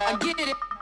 [0.00, 0.77] I get it.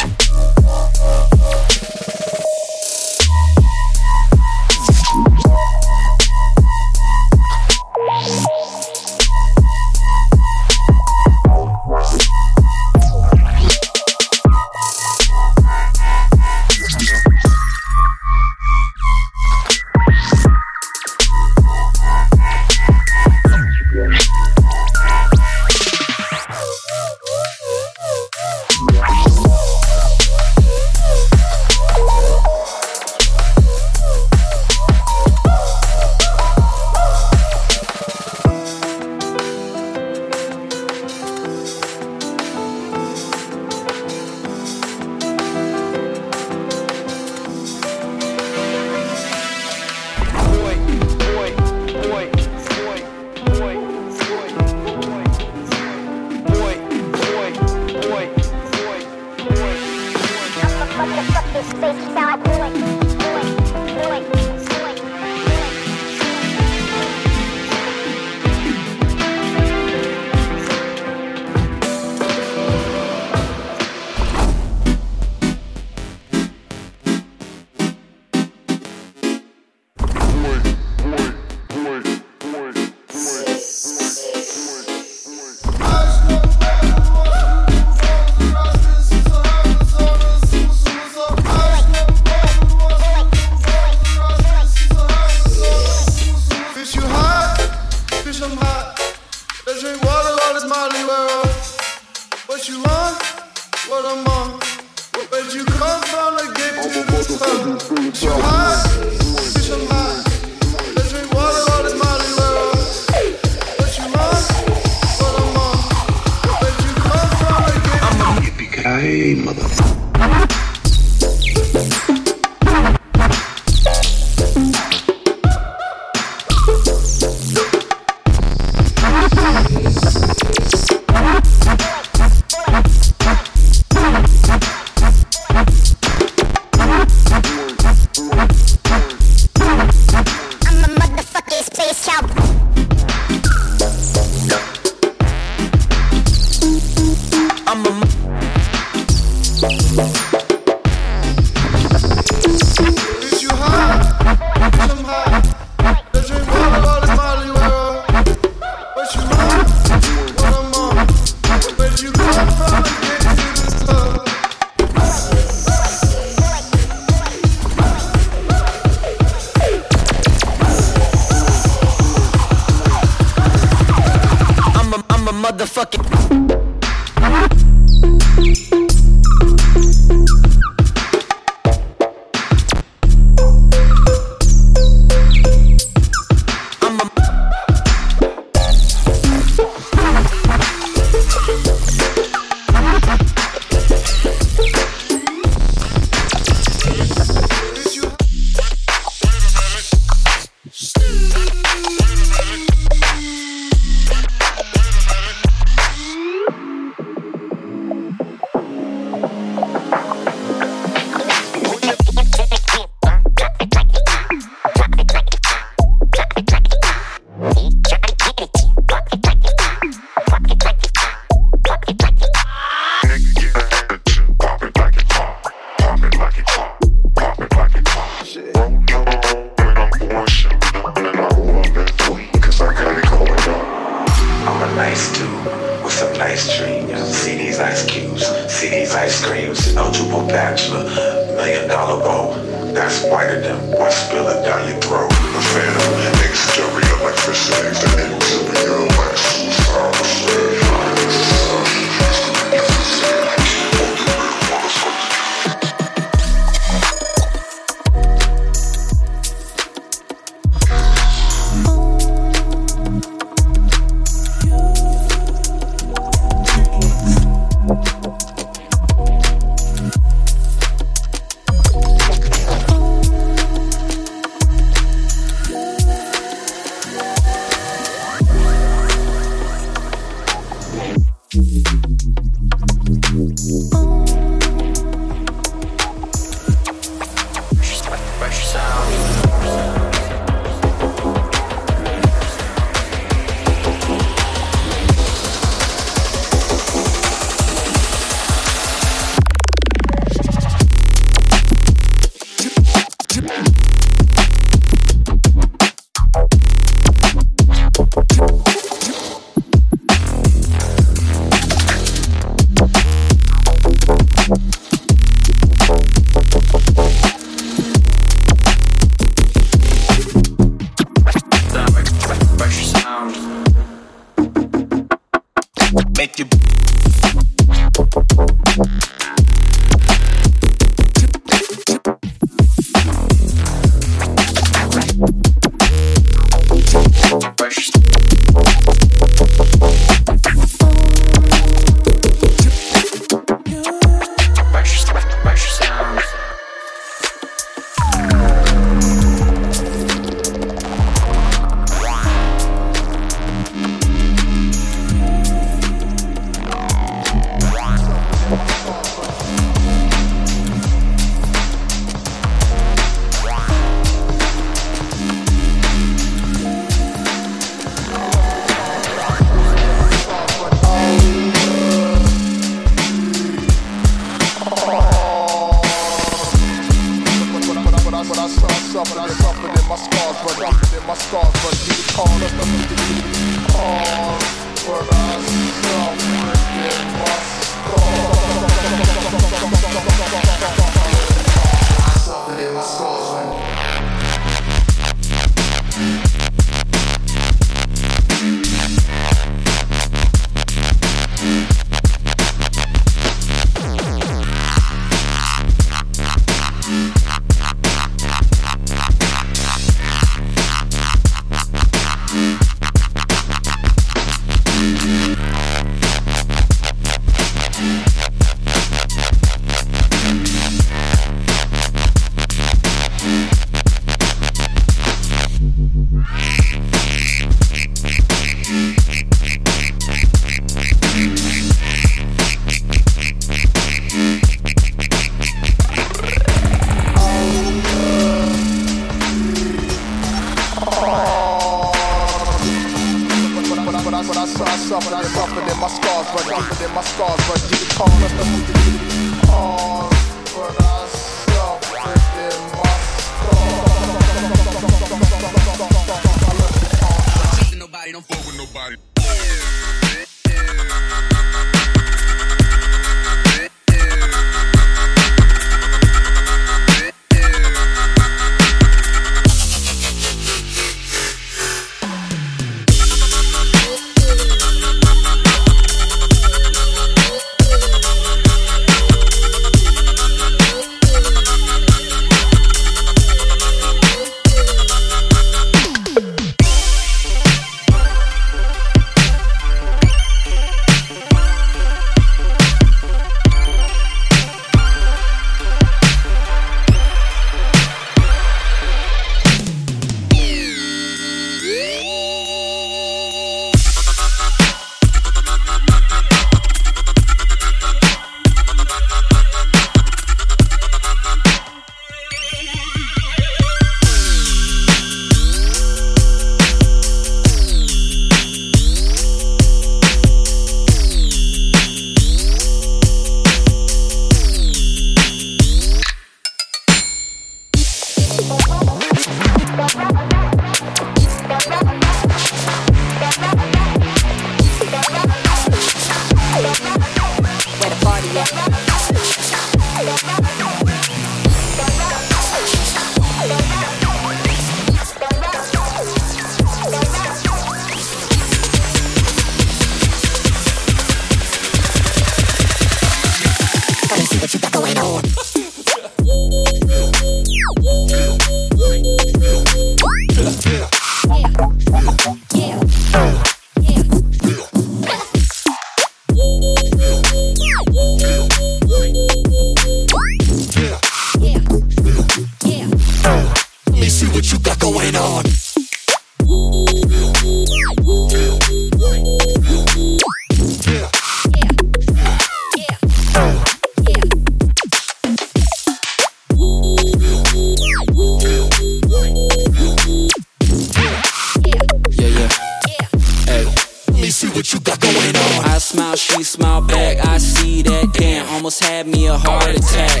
[596.14, 597.04] She smiled back.
[597.04, 600.00] I see that, damn, almost had me a heart attack.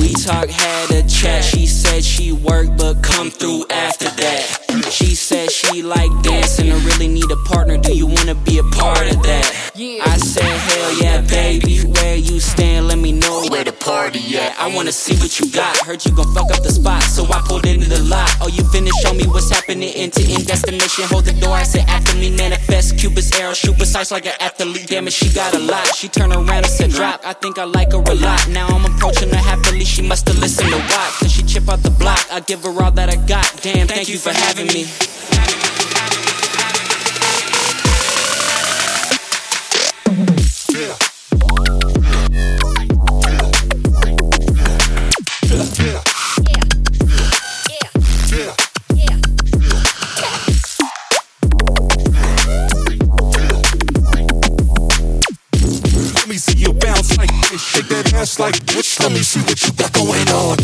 [0.00, 1.42] We talk, had a chat.
[1.42, 4.90] She said she worked, but come through after that.
[4.90, 7.76] She said she like dancing and really need a partner.
[7.76, 9.72] Do you wanna be a part of that?
[9.76, 11.80] I said, hell yeah, baby.
[11.80, 12.67] Where you stand,
[14.36, 14.58] at.
[14.58, 15.76] I wanna see what you got.
[15.78, 18.28] Heard you gon' fuck up the spot, so I pulled into the lot.
[18.40, 19.00] Oh, you finished?
[19.02, 19.90] Show me what's happening.
[19.94, 21.04] End to end destination.
[21.08, 21.54] Hold the door.
[21.54, 22.98] I said, after me, manifest.
[22.98, 24.86] Cupid's arrow, shoot precise like an athlete.
[24.88, 25.86] Damn it, she got a lot.
[25.94, 27.20] She turned around and said, drop.
[27.24, 28.48] I think I like her a lot.
[28.48, 29.84] Now I'm approaching her happily.
[29.84, 31.14] She must've listened to watch.
[31.20, 32.24] Cause she chip out the block.
[32.30, 33.46] I give her all that I got.
[33.62, 34.86] Damn, thank you for having me.
[40.78, 41.07] Let
[57.56, 59.00] shake that ass like this.
[59.00, 60.58] Let me see what you got going on.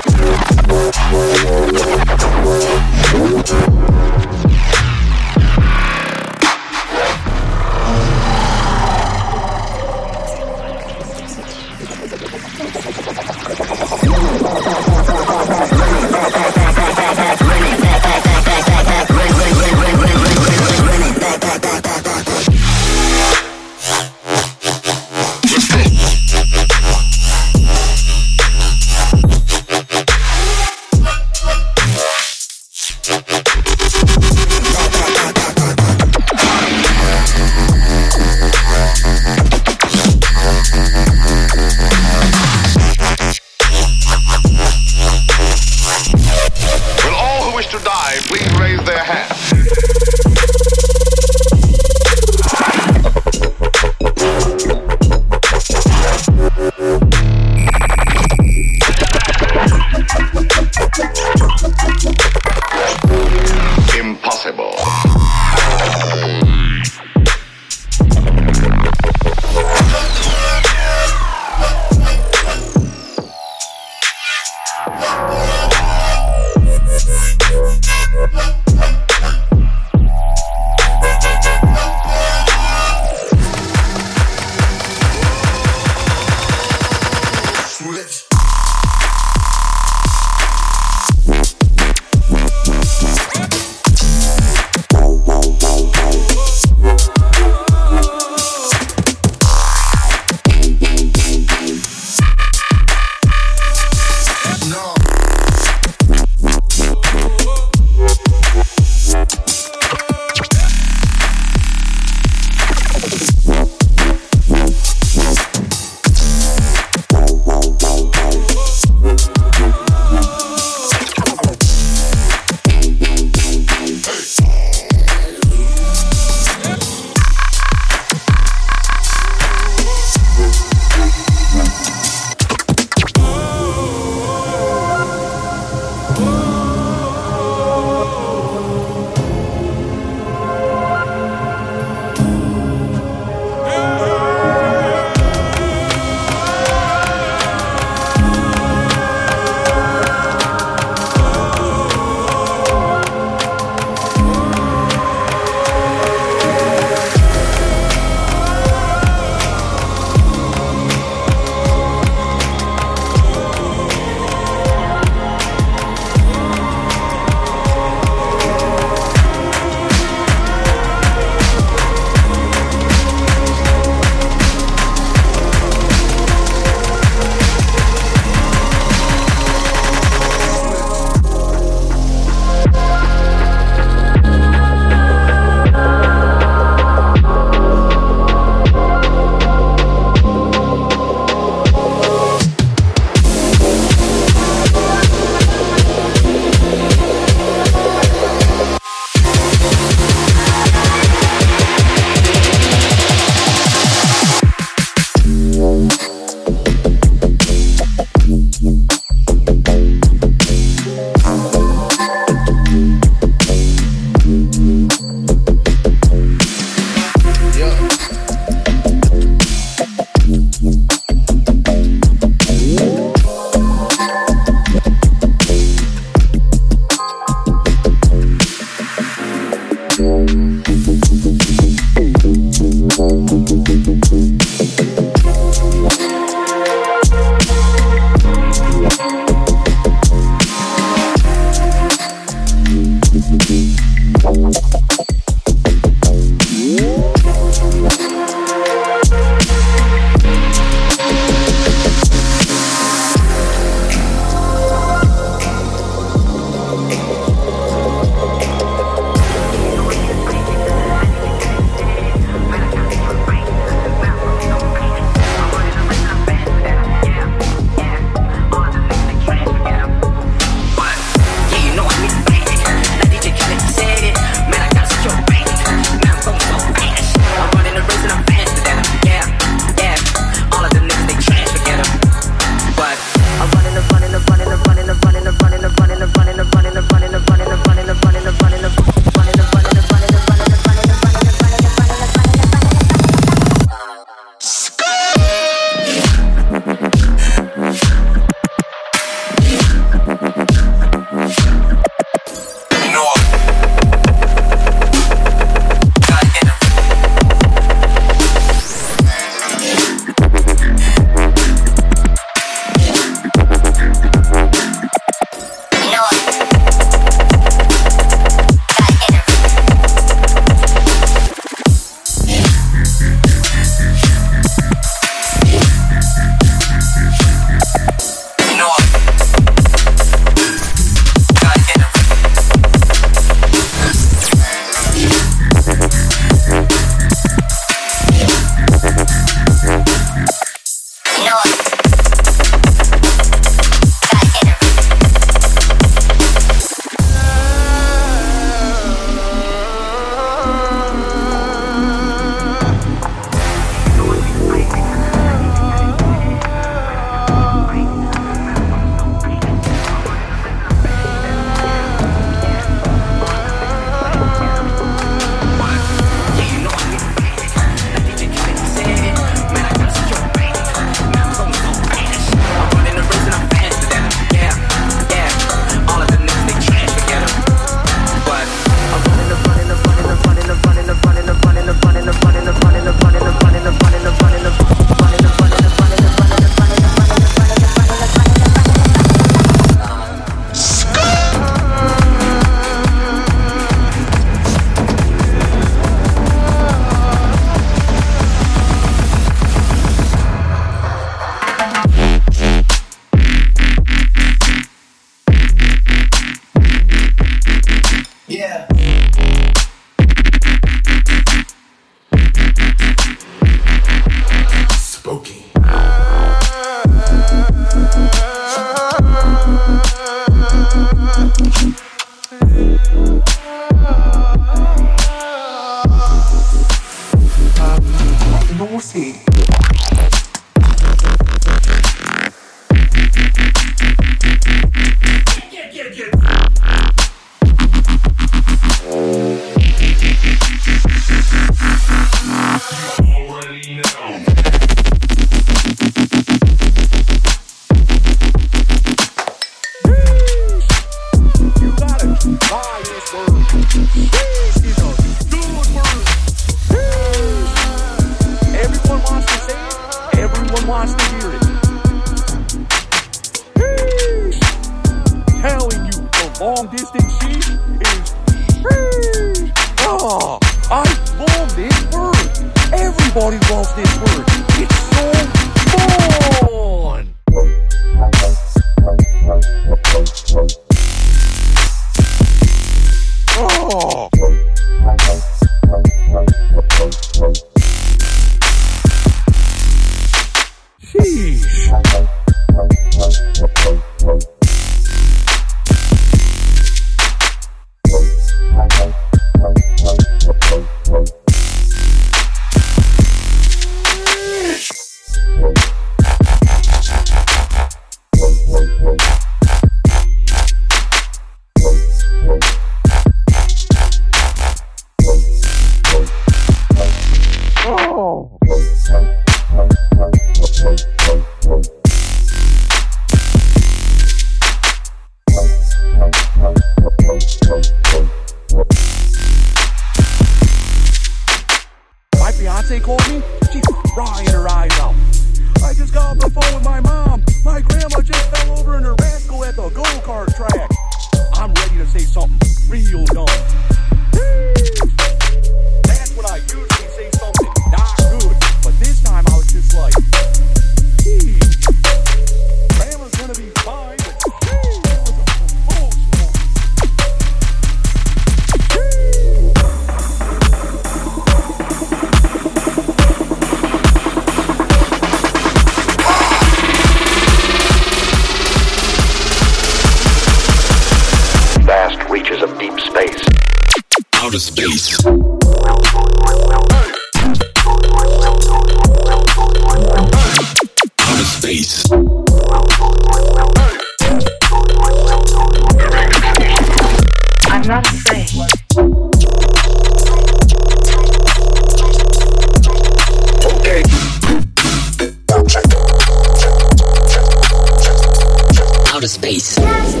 [599.01, 600.00] Outer space.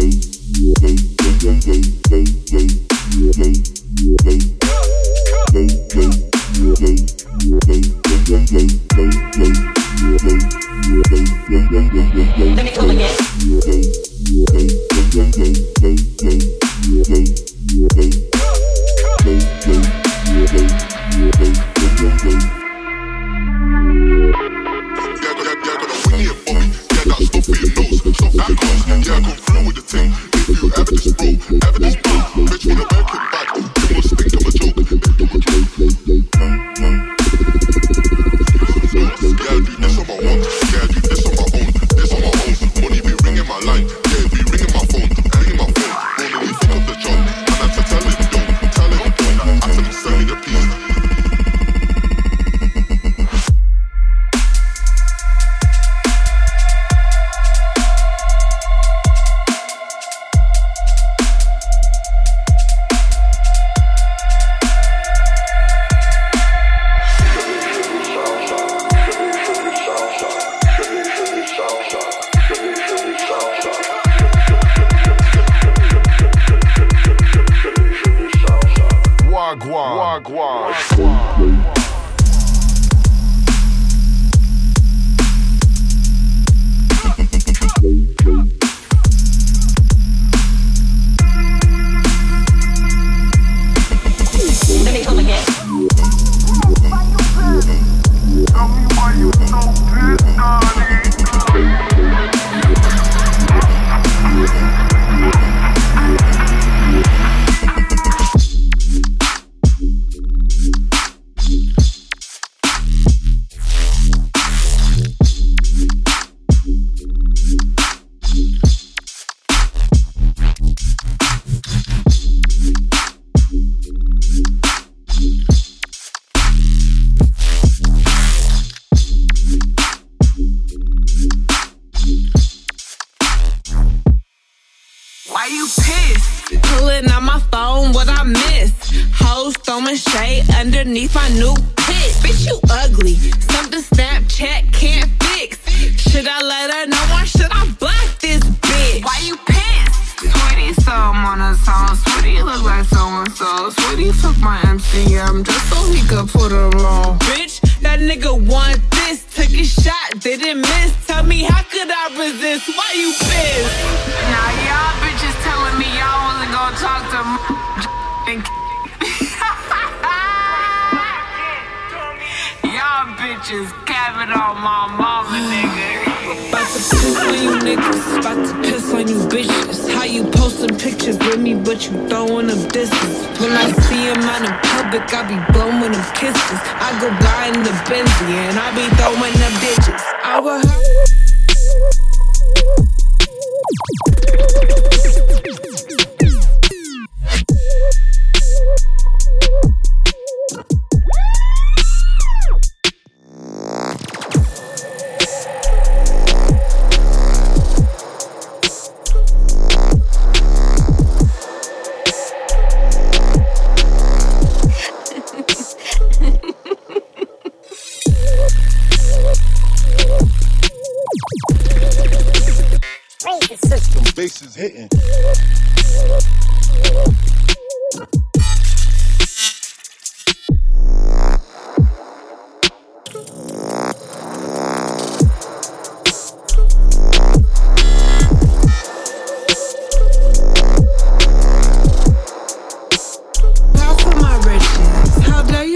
[0.00, 0.29] Slow.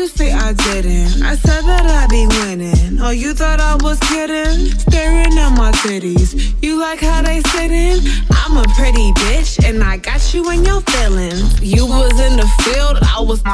[0.05, 1.23] You say I didn't?
[1.23, 3.01] I said that I'd be winning.
[3.01, 4.67] Oh, you thought I was kidding?
[4.79, 6.55] Staring at my titties.
[6.63, 7.41] You like how they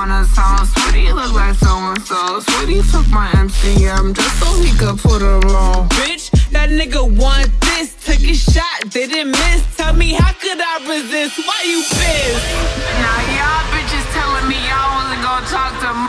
[0.00, 0.64] I was on a song.
[0.88, 2.40] Sweetie look like so and so.
[2.40, 5.90] Sweetie took my MCM just so he could put her on.
[6.00, 7.92] Bitch, that nigga want this.
[8.06, 9.62] Took a shot, didn't miss.
[9.76, 11.36] Tell me, how could I resist?
[11.44, 12.48] Why you pissed?
[12.96, 16.08] Now y'all bitches telling me y'all wasn't gonna talk to m-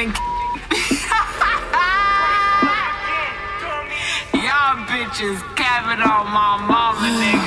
[4.44, 7.39] Y'all bitches capping on my mama, nigga.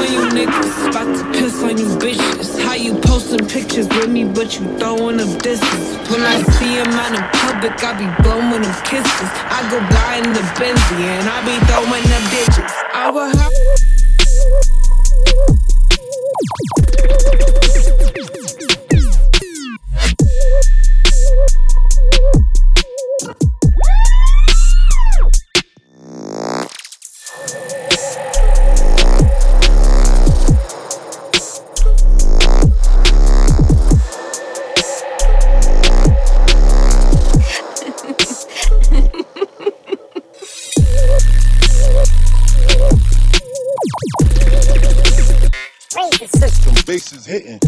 [0.00, 2.58] On you niggas, about to piss on you bitches.
[2.62, 6.08] How you posting pictures with me, but you throwing them distance.
[6.08, 9.30] When I see him out in public, I be blowing them kisses.
[9.52, 12.72] I go by in the Benzie and I be throwing them bitches.
[12.94, 13.99] I will have.
[46.86, 47.60] Bases hitting.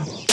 [0.00, 0.27] Oh.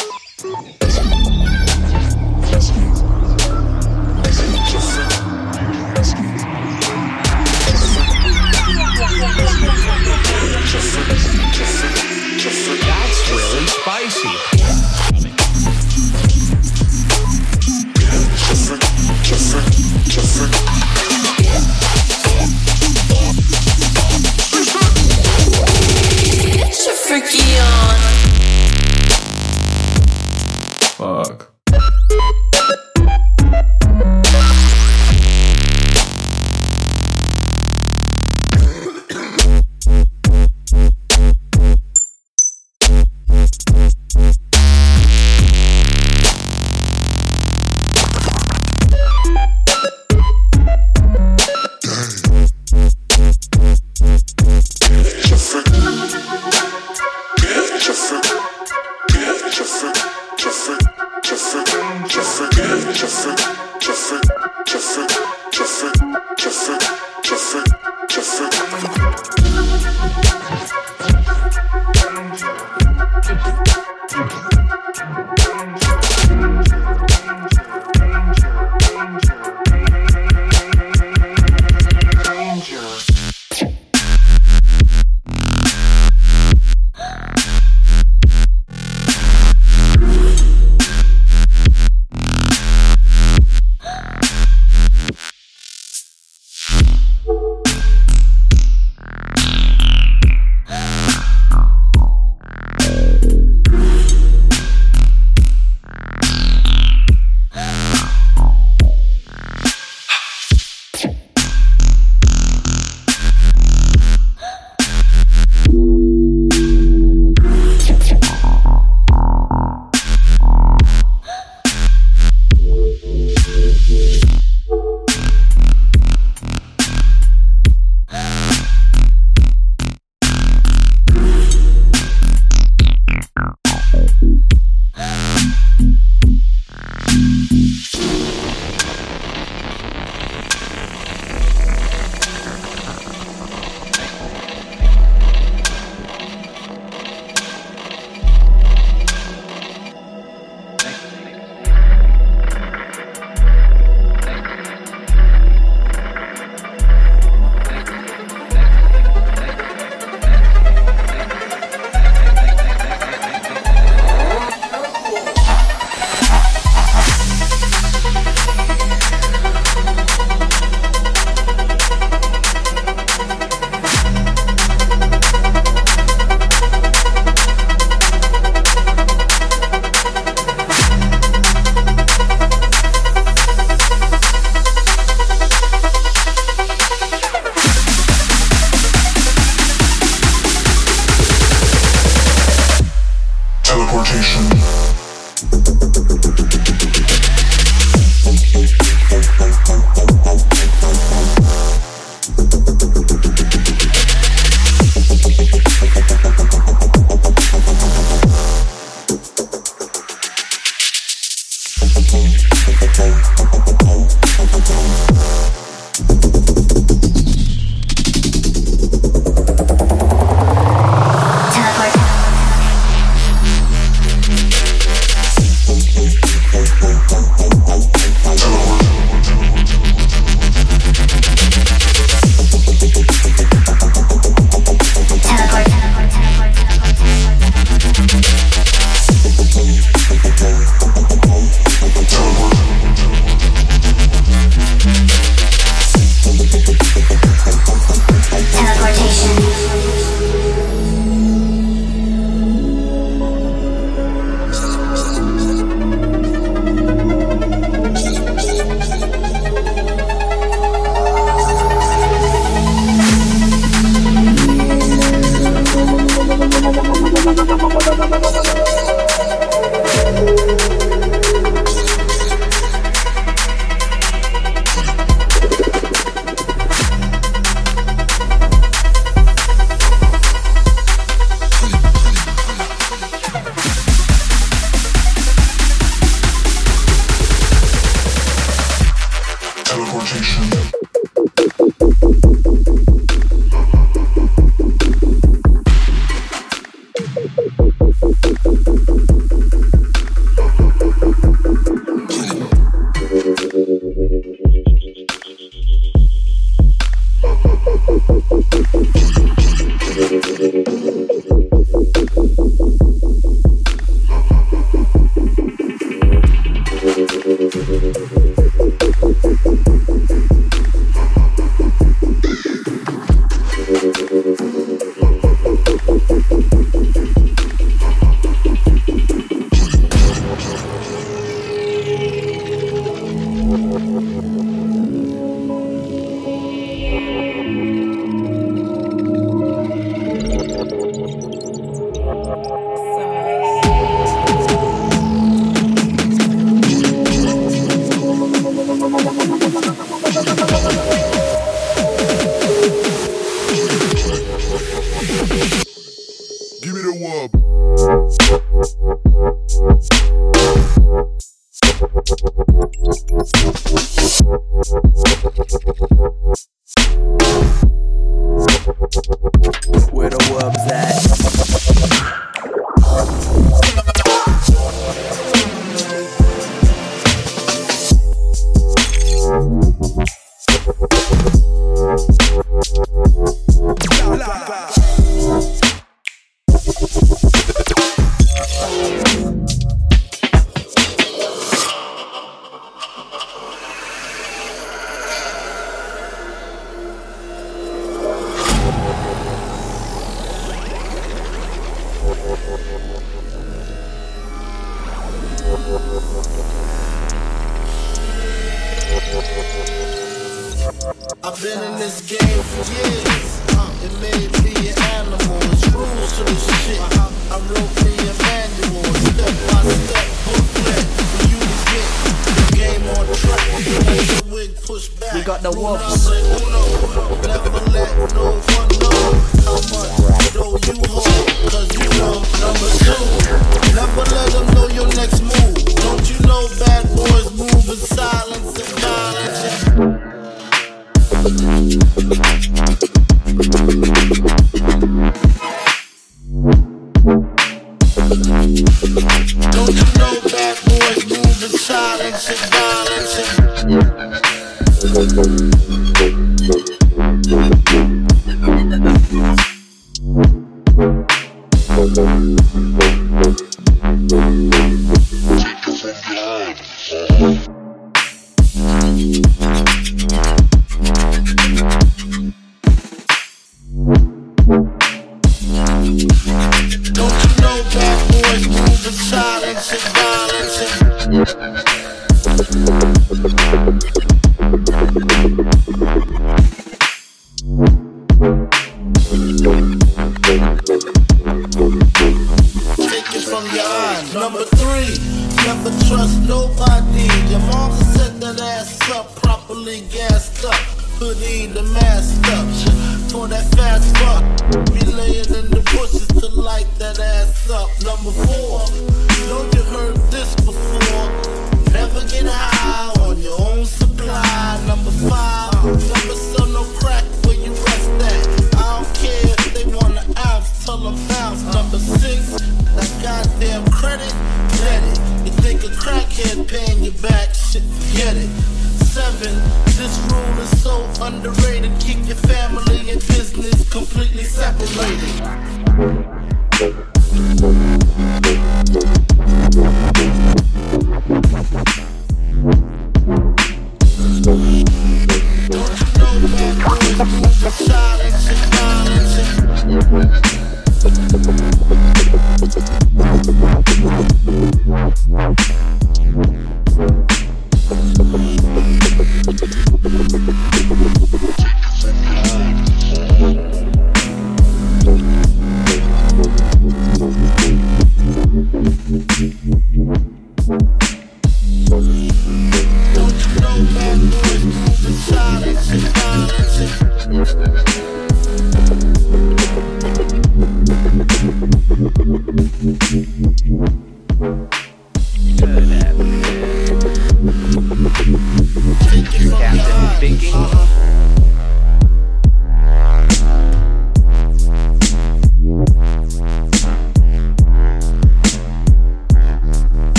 [555.06, 555.50] Thank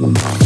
[0.00, 0.39] Let's